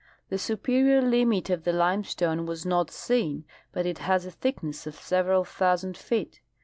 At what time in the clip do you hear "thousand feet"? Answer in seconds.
5.45-6.41